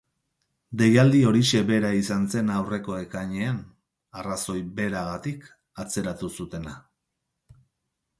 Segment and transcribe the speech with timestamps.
[0.81, 3.59] Deialdi horixe bera izan zen aurreko ekainean,
[4.21, 5.45] arrazoi beragatik,
[5.85, 6.75] atzeratu zutena.